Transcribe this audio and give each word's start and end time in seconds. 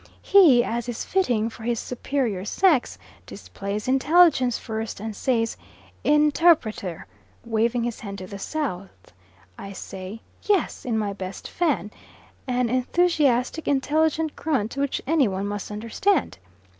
He, 0.23 0.63
as 0.63 0.89
is 0.89 1.05
fitting 1.05 1.47
for 1.51 1.61
his 1.61 1.79
superior 1.79 2.43
sex, 2.43 2.97
displays 3.27 3.87
intelligence 3.87 4.57
first 4.57 4.99
and 4.99 5.15
says, 5.15 5.57
"Interpreter," 6.03 7.05
waving 7.45 7.83
his 7.83 7.99
hand 7.99 8.17
to 8.17 8.25
the 8.25 8.39
south. 8.39 9.13
I 9.59 9.73
say 9.73 10.21
"Yes," 10.41 10.85
in 10.85 10.97
my 10.97 11.13
best 11.13 11.47
Fan, 11.47 11.91
an 12.47 12.67
enthusiastic, 12.67 13.67
intelligent 13.67 14.35
grunt 14.35 14.75
which 14.75 15.03
any 15.05 15.27
one 15.27 15.45
must 15.45 15.69
understand. 15.69 16.39